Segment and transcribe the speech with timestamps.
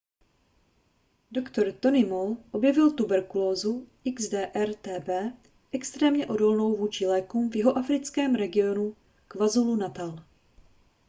[1.31, 1.71] dr.
[1.79, 5.33] tony moll objevil tuberkulózu xdr-tb
[5.71, 8.95] extrémně odolnou vůči lékům v jihoafrickém regionu
[9.27, 10.23] kwazulu-natal